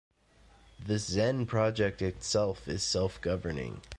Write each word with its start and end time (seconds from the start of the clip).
The 0.83 0.95
Xen 0.95 1.45
project 1.47 2.01
itself 2.01 2.67
is 2.67 2.81
self-governing. 2.81 3.83